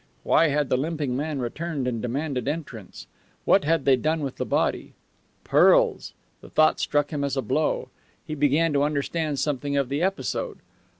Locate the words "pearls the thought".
5.43-6.79